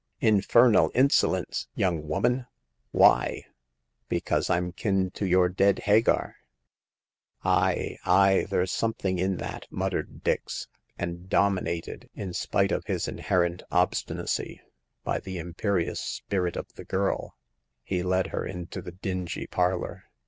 [0.19, 2.47] "Infernal insolence, young woman!
[2.89, 3.43] Why?"
[4.05, 6.37] ^^ Because I'm kiii to your dead Hagar."
[7.43, 7.79] The Coming of Hagar.
[7.99, 8.11] 17" Aye,
[8.41, 10.67] aye, there's something in that," muttered Dix,
[10.97, 14.59] and dominated, in spite of his inherent obstinacy,
[15.03, 17.37] by the imperious spirit of the girl,
[17.83, 20.05] he led her intothe dingy parlor.